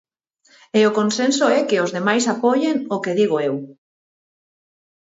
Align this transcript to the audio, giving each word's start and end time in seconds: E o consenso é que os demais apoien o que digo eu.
E 0.79 0.81
o 0.89 0.95
consenso 0.99 1.45
é 1.57 1.59
que 1.67 1.81
os 1.85 1.93
demais 1.97 2.25
apoien 2.35 2.75
o 2.95 2.97
que 3.03 3.17
digo 3.19 3.35
eu. 3.49 3.55